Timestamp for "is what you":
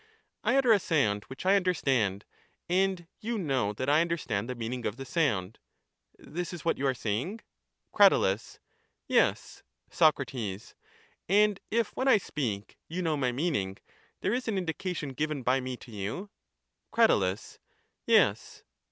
6.53-6.87